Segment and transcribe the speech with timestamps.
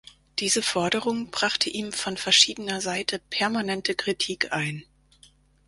[0.39, 4.83] Diese Forderung brachte ihm von verschiedener Seite permanente Kritik ein.